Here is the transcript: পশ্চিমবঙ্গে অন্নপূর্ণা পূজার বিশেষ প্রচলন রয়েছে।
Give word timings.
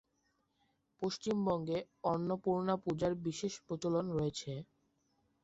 পশ্চিমবঙ্গে 1.01 1.77
অন্নপূর্ণা 2.05 2.75
পূজার 2.83 3.13
বিশেষ 3.25 3.53
প্রচলন 3.65 4.05
রয়েছে। 4.11 4.51